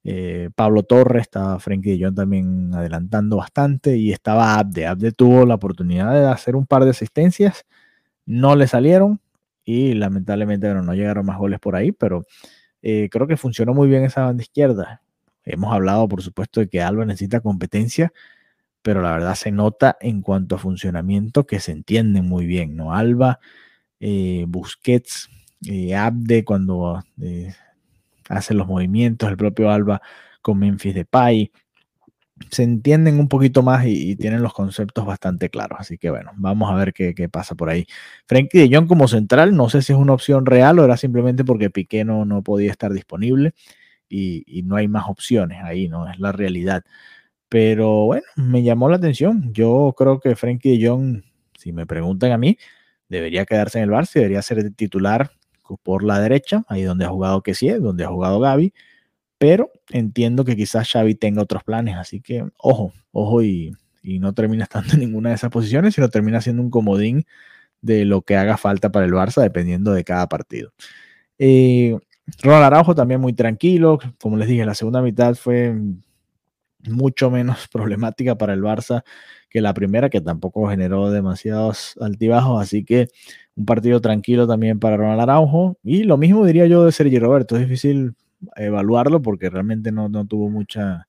[0.04, 4.86] eh, Pablo Torres, estaba Frenkie de Jong también adelantando bastante y estaba Abde.
[4.86, 7.66] Abde tuvo la oportunidad de hacer un par de asistencias,
[8.26, 9.20] no le salieron
[9.64, 12.24] y lamentablemente no llegaron más goles por ahí, pero
[12.82, 15.02] eh, creo que funcionó muy bien esa banda izquierda.
[15.44, 18.12] Hemos hablado, por supuesto, de que Alba necesita competencia,
[18.82, 22.94] pero la verdad se nota en cuanto a funcionamiento que se entienden muy bien, ¿no?
[22.94, 23.38] Alba,
[24.00, 25.28] eh, Busquets,
[25.96, 27.04] Abde cuando
[28.32, 30.02] hace los movimientos, el propio Alba
[30.40, 31.52] con Memphis Depay.
[32.50, 35.78] Se entienden un poquito más y, tienen los conceptos bastante claros.
[35.80, 37.86] Así que bueno, vamos a ver qué, pasa por ahí.
[38.26, 41.44] Frankie de Jong como central, no sé si es una opción real o era simplemente
[41.44, 43.54] porque Piqué no, no podía estar disponible
[44.08, 46.10] y, no hay más opciones ahí, ¿no?
[46.10, 46.84] Es la realidad.
[47.48, 49.52] Pero bueno, me llamó la atención.
[49.52, 51.22] Yo creo que Frankie de Jong,
[51.58, 52.58] si me preguntan a mí,
[53.08, 55.32] debería quedarse en el Barça, debería ser titular
[55.82, 58.72] por la derecha, ahí donde ha jugado sí, donde ha jugado Gaby,
[59.38, 63.72] pero entiendo que quizás Xavi tenga otros planes, así que ojo, ojo y,
[64.04, 67.24] no termina estando en ninguna de esas posiciones, sino termina siendo un comodín
[67.80, 70.72] de lo que haga falta para el Barça, dependiendo de cada partido.
[71.38, 71.96] Eh,
[72.42, 75.74] Ronald Araujo también muy tranquilo, como les dije, la segunda mitad fue
[76.88, 79.02] mucho menos problemática para el Barça
[79.48, 83.08] que la primera, que tampoco generó demasiados altibajos, así que
[83.56, 85.76] un partido tranquilo también para Ronald Araujo.
[85.82, 88.14] Y lo mismo diría yo de Sergi Roberto, es difícil
[88.56, 91.08] evaluarlo porque realmente no, tuvo mucha,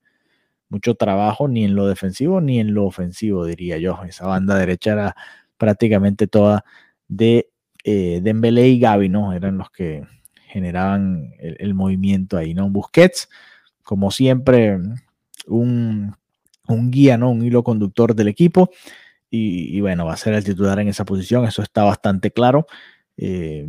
[0.69, 3.99] mucho trabajo ni en lo defensivo ni en lo ofensivo, diría yo.
[4.07, 5.15] Esa banda derecha era
[5.57, 6.63] prácticamente toda
[7.07, 7.49] de
[7.85, 9.33] eh, y Gaby, ¿no?
[9.33, 10.03] Eran los que
[10.47, 12.69] generaban el, el movimiento ahí, ¿no?
[12.69, 13.29] Busquets,
[13.83, 14.79] como siempre,
[15.47, 16.15] un
[16.67, 17.31] un guía, ¿no?
[17.31, 18.69] Un hilo conductor del equipo.
[19.35, 22.67] Y, bueno, va a ser el titular en esa posición, eso está bastante claro.
[23.17, 23.67] Eh,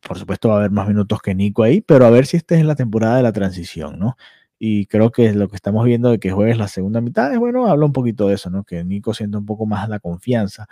[0.00, 2.54] por supuesto va a haber más minutos que Nico ahí, pero a ver si esta
[2.54, 4.16] es la temporada de la transición, ¿no?
[4.60, 7.66] Y creo que lo que estamos viendo de que juegues la segunda mitad, es bueno,
[7.66, 8.62] habla un poquito de eso, ¿no?
[8.62, 10.68] Que Nico siente un poco más la confianza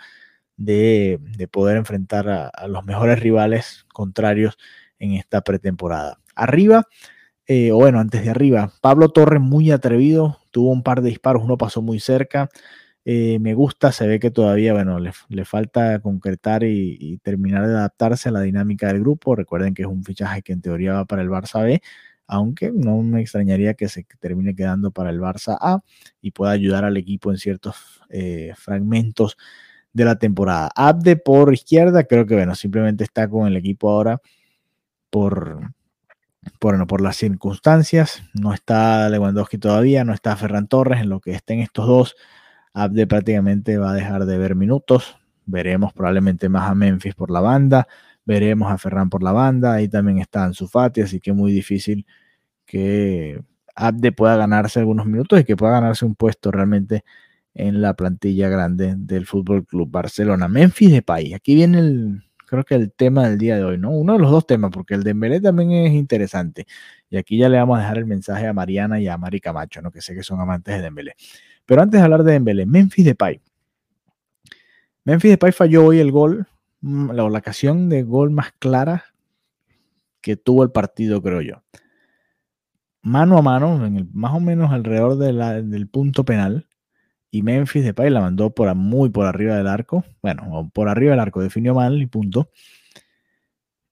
[0.57, 1.19] de,
[1.51, 4.59] poder enfrentar a, los mejores rivales contrarios
[5.01, 6.21] en esta pretemporada.
[6.37, 6.87] Arriba,
[7.49, 11.43] eh, o bueno, antes de arriba, Pablo Torres muy atrevido, tuvo un par de disparos,
[11.43, 12.49] uno pasó muy cerca.
[13.05, 18.29] Eh, me gusta, se ve que todavía, bueno, le, falta concretar y, terminar de adaptarse
[18.29, 19.35] a la dinámica del grupo.
[19.35, 21.81] Recuerden que es un fichaje que en teoría va para el Barça B,
[22.27, 25.83] aunque no me extrañaría que se termine quedando para el Barça A
[26.21, 29.37] y pueda ayudar al equipo en ciertos eh, fragmentos
[29.93, 30.71] de la temporada.
[30.77, 34.21] Abde por izquierda, creo que bueno, simplemente está con el equipo ahora
[35.11, 35.73] por,
[36.59, 38.23] por, por las circunstancias.
[38.35, 42.17] No está Lewandowski todavía, no está Ferran Torres, en lo que estén estos dos.
[42.73, 45.17] Abde prácticamente va a dejar de ver minutos.
[45.47, 47.89] Veremos probablemente más a Memphis por la banda.
[48.25, 49.75] Veremos a Ferran por la banda.
[49.75, 52.07] Ahí también está Ansu Fati, así que muy difícil
[52.67, 53.43] que
[53.75, 57.05] Abde pueda ganarse algunos minutos y que pueda ganarse un puesto realmente
[57.55, 60.49] en la plantilla grande del Fútbol Club Barcelona.
[60.49, 61.35] Memphis de país.
[61.35, 63.91] Aquí viene el, creo que el tema del día de hoy, ¿no?
[63.91, 66.67] Uno de los dos temas, porque el de Dembélé también es interesante.
[67.09, 69.81] Y aquí ya le vamos a dejar el mensaje a Mariana y a Mari Camacho,
[69.81, 69.93] ¿no?
[69.93, 71.15] Que sé que son amantes de Dembélé.
[71.65, 73.41] Pero antes de hablar de Dembélé, Memphis Depay.
[75.05, 76.49] Memphis Depay falló hoy el gol,
[76.81, 79.05] mm, la, ocasión de gol más clara
[80.21, 81.63] que tuvo el partido, creo yo.
[83.01, 86.67] Mano a mano, en el, más o menos alrededor del punto penal,
[87.31, 90.05] y Memphis Depay la mandó por, muy por arriba del arco.
[90.23, 92.51] Bueno, por arriba del arco, definió mal y punto.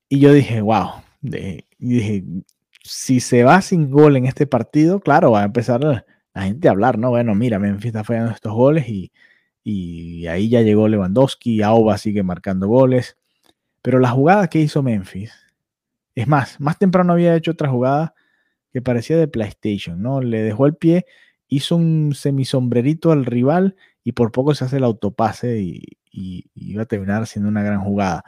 [0.09, 0.91] Y yo dije, wow.
[1.23, 2.25] y dije,
[2.83, 6.73] si se va sin gol en este partido, claro, va a empezar la, gente a
[6.73, 7.11] hablar, ¿no?
[7.11, 9.13] Bueno, mira, Memphis está fallando estos goles y,
[9.63, 13.17] y ahí ya llegó Lewandowski, Auba sigue marcando goles.
[13.83, 15.33] Pero la jugada que hizo Memphis,
[16.15, 18.15] es más, más temprano había hecho otra jugada
[18.73, 20.21] que parecía de PlayStation, ¿no?
[20.21, 21.07] Le dejó el pie
[21.49, 25.99] hizo un semisombrerito al rival y por poco se hace el autopase y,
[26.55, 28.25] iba a terminar siendo una gran jugada.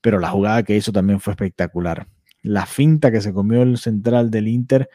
[0.00, 2.08] Pero la jugada que hizo también fue espectacular.
[2.42, 4.88] La finta que se comió el central del Inter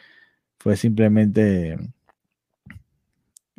[0.58, 1.78] fue simplemente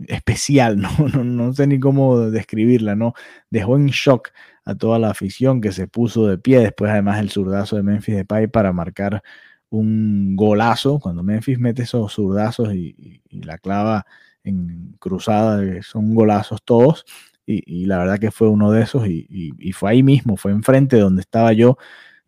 [0.07, 0.90] especial, ¿no?
[1.25, 3.14] No, sé ni cómo describirla, ¿no?
[3.51, 4.31] Dejó en shock
[4.64, 8.16] a toda la afición que se puso de pie, después además el zurdazo de Memphis
[8.16, 9.23] Depay para marcar
[9.70, 14.07] un golazo, cuando Memphis mete esos zurdazos y, la clava
[14.44, 17.05] en cruzada, son golazos todos,
[17.46, 21.22] y, la verdad que fue uno de esos, y, fue ahí mismo, fue enfrente donde
[21.22, 21.76] estaba yo,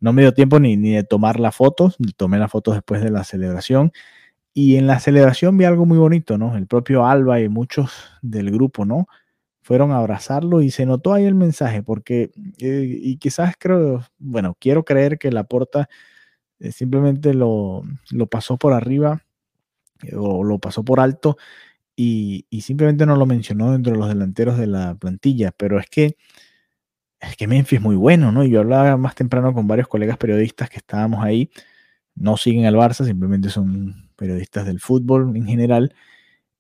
[0.01, 3.11] no me dio tiempo ni, ni de tomar las fotos, tomé las fotos después de
[3.11, 3.93] la celebración,
[4.55, 6.57] y en la celebración vi algo muy bonito, ¿no?
[6.57, 9.07] El propio Alba y muchos del grupo, ¿no?
[9.63, 14.57] Fueron a abrazarlo y se notó ahí el mensaje, porque, eh, y quizás creo, bueno,
[14.59, 15.89] quiero creer que la porta
[16.61, 17.85] eh, simplemente lo,
[18.31, 19.23] pasó por arriba
[20.03, 21.37] eh, o lo pasó por alto
[21.97, 25.53] y, simplemente no lo mencionó dentro de los delanteros de la plantilla.
[25.53, 26.17] Pero es que,
[27.21, 28.45] es que Memphis es muy bueno, ¿no?
[28.45, 31.51] Yo hablaba más temprano con varios colegas periodistas que estábamos ahí,
[32.15, 35.95] no siguen al Barça, simplemente son periodistas del fútbol en general.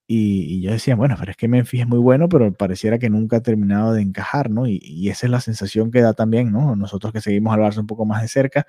[0.08, 3.38] Y, yo decía, bueno, pero es que Memphis es muy bueno, pero pareciera que nunca
[3.38, 4.66] ha terminado de encajar, ¿no?
[4.66, 6.76] Y, y, esa es la sensación que da también, ¿no?
[6.76, 8.66] Nosotros que seguimos al Barça un poco más de cerca,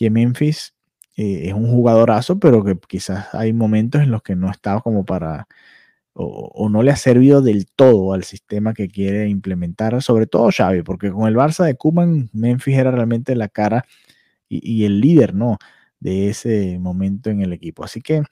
[0.00, 0.74] que Memphis
[1.14, 5.04] eh, es un jugadorazo, pero que quizás hay momentos en los que no está como
[5.04, 5.46] para,
[6.14, 10.82] o, no le ha servido del todo al sistema que quiere implementar, sobre todo Xavi,
[10.84, 13.84] porque con el Barça de Kuman, Memphis era realmente la cara
[14.48, 15.58] y, el líder, ¿no?
[16.00, 17.84] De ese momento en el equipo.
[17.84, 18.22] Así que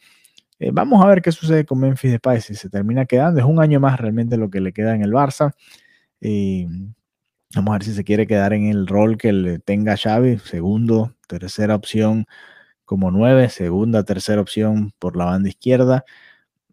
[0.59, 3.41] eh, vamos a ver qué sucede con Memphis Depay si se termina quedando.
[3.41, 5.53] Es un año más realmente lo que le queda en el Barça.
[6.23, 6.67] Eh,
[7.55, 11.15] vamos a ver si se quiere quedar en el rol que le tenga Xavi, segundo,
[11.27, 12.27] tercera opción
[12.85, 16.05] como nueve, segunda, tercera opción por la banda izquierda.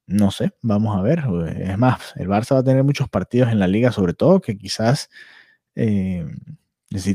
[0.07, 1.23] No sé, vamos a ver.
[1.57, 4.57] Es más, el Barça va a tener muchos partidos en la liga, sobre todo que
[4.57, 5.09] quizás
[5.75, 6.25] eh,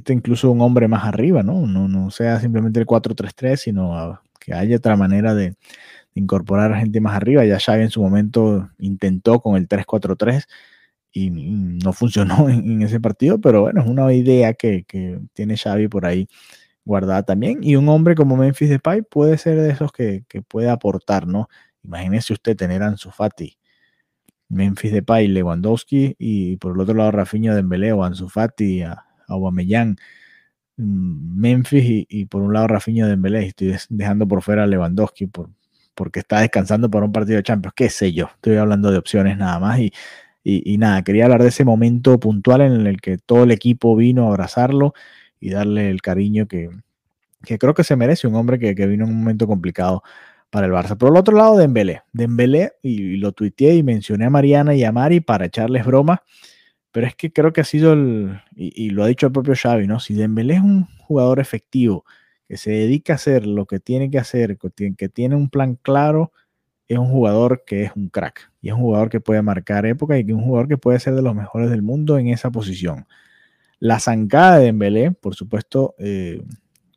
[0.08, 1.66] incluso un hombre más arriba, ¿no?
[1.66, 5.56] No, no sea simplemente el 4-3-3, sino que haya otra manera de,
[6.14, 7.44] incorporar a gente más arriba.
[7.44, 10.46] Ya Xavi en su momento intentó con el 3-4-3
[11.12, 15.88] y no funcionó en, ese partido, pero bueno, es una idea que, que tiene Xavi
[15.88, 16.28] por ahí
[16.84, 17.60] guardada también.
[17.62, 21.48] Y un hombre como Memphis Depay puede ser de esos que, puede aportar, ¿no?
[21.82, 23.56] Imagínese usted tener a Ansu Fati,
[24.48, 29.96] Memphis Depay, Lewandowski y por el otro lado Rafinha Dembélé o Ansu Fati, a, Aubameyang,
[30.76, 33.46] mm, Memphis y, por un lado Rafinha Dembélé.
[33.46, 35.50] Estoy dejando por fuera a Lewandowski por,
[35.94, 37.74] porque está descansando por un partido de Champions.
[37.76, 39.92] Qué sé yo, estoy hablando de opciones nada más y,
[40.42, 43.94] y, y, nada, quería hablar de ese momento puntual en el que todo el equipo
[43.94, 44.94] vino a abrazarlo
[45.38, 46.70] y darle el cariño que,
[47.58, 50.02] creo que se merece un hombre que, vino en un momento complicado
[50.50, 50.96] para el Barça.
[50.96, 52.02] Por el otro lado, Dembélé.
[52.12, 56.22] Dembélé, y, lo tuiteé y mencioné a Mariana y a Mari para echarles broma,
[56.92, 59.54] pero es que creo que ha sido el, y, y, lo ha dicho el propio
[59.54, 60.00] Xavi, ¿no?
[60.00, 62.04] Si Dembélé es un jugador efectivo,
[62.48, 66.32] que se dedica a hacer lo que tiene que hacer, que tiene un plan claro,
[66.90, 70.18] es un jugador que es un crack y es un jugador que puede marcar época
[70.18, 72.50] y que es un jugador que puede ser de los mejores del mundo en esa
[72.50, 73.06] posición.
[73.78, 76.42] La zancada de Dembélé, por supuesto, eh,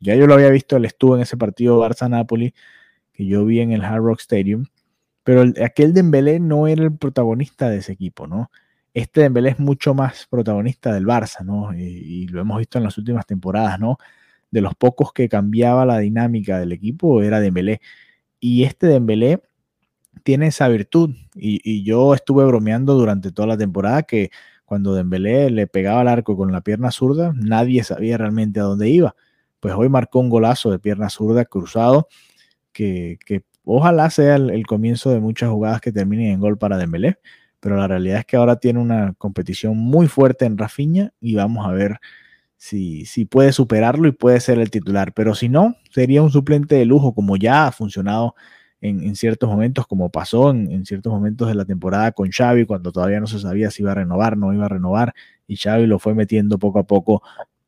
[0.00, 2.54] ya yo lo había visto, él estuvo en ese partido Barça-Napoli
[3.12, 4.66] que yo vi en el Hard Rock Stadium,
[5.22, 8.50] pero el, aquel Dembélé no era el protagonista de ese equipo, ¿no?
[8.94, 11.72] Este Dembélé es mucho más protagonista del Barça, ¿no?
[11.72, 13.98] Y, y lo hemos visto en las últimas temporadas, ¿no?
[14.50, 17.80] De los pocos que cambiaba la dinámica del equipo era Dembélé.
[18.40, 19.40] Y este Dembélé
[20.24, 21.14] tiene esa virtud.
[21.36, 24.30] Y, yo estuve bromeando durante toda la temporada que
[24.64, 28.88] cuando Dembélé le pegaba al arco con la pierna zurda, nadie sabía realmente a dónde
[28.88, 29.14] iba.
[29.60, 32.08] Pues hoy marcó un golazo de pierna zurda cruzado
[32.72, 33.18] que,
[33.64, 37.18] ojalá sea el, comienzo de muchas jugadas que terminen en gol para Dembélé.
[37.60, 41.66] Pero la realidad es que ahora tiene una competición muy fuerte en Rafinha y vamos
[41.66, 41.98] a ver
[42.56, 45.12] si, si puede superarlo y puede ser el titular.
[45.14, 48.34] Pero si no, sería un suplente de lujo como ya ha funcionado
[48.84, 53.18] en, ciertos momentos, como pasó en, ciertos momentos de la temporada con Xavi, cuando todavía
[53.18, 55.14] no se sabía si iba a renovar, no iba a renovar,
[55.46, 57.22] y Xavi lo fue metiendo poco a poco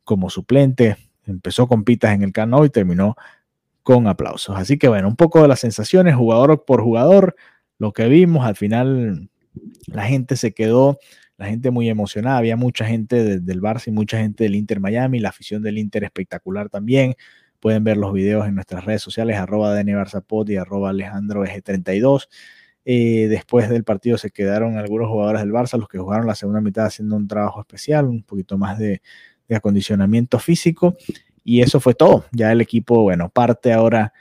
[0.04, 0.96] como suplente.
[1.24, 3.16] Empezó con pitas en el cano y terminó
[3.82, 4.56] con aplausos.
[4.58, 7.34] Así que bueno, un poco de las sensaciones, jugador por jugador,
[7.78, 9.30] lo que vimos, al final
[9.86, 10.98] la gente se quedó,
[11.38, 15.18] la gente muy emocionada, había mucha gente del Barça y mucha gente del Inter Miami,
[15.18, 17.14] la afición del Inter espectacular también,
[17.66, 22.28] Pueden ver los videos en nuestras redes sociales, arroba y arroba Alejandro 32
[22.84, 26.60] eh, después del partido se quedaron algunos jugadores del Barça, los que jugaron la segunda
[26.60, 29.02] mitad haciendo un trabajo especial, un poquito más de,
[29.50, 30.96] acondicionamiento físico.
[31.42, 32.26] Y eso fue todo.
[32.30, 34.12] Ya el equipo, bueno, parte ahora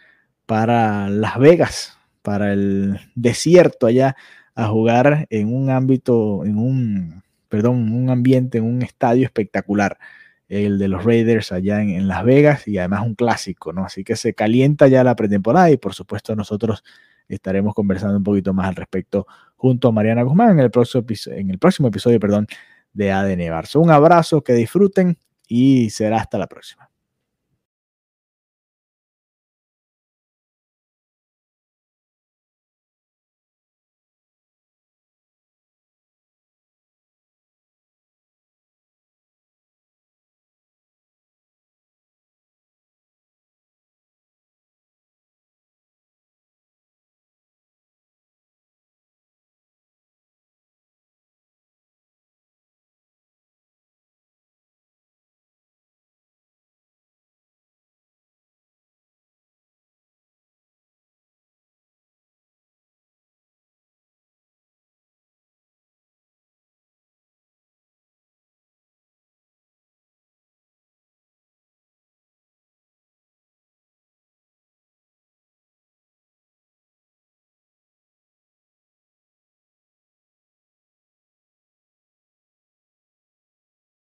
[0.47, 4.15] para Las Vegas, para el desierto allá,
[4.55, 9.99] a jugar en un ámbito, en un, perdón, un ambiente, en un estadio espectacular
[10.47, 13.85] el de los Raiders allá en, Las Vegas y además un clásico, ¿no?
[13.85, 16.83] Así que se calienta ya la pretemporada y por supuesto nosotros
[17.27, 19.25] estaremos conversando un poquito más al respecto
[19.55, 22.47] junto a Mariana Guzmán en el próximo, en el próximo episodio perdón,
[22.93, 23.81] de ADN Barça.
[23.81, 25.17] Un abrazo, que disfruten
[25.47, 26.89] y será hasta la próxima.